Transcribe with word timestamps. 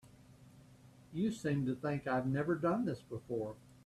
You 1.13 1.29
seem 1.31 1.67
to 1.67 1.75
think 1.75 2.07
I've 2.07 2.25
never 2.25 2.55
done 2.55 2.85
this 2.85 3.03
before. 3.03 3.53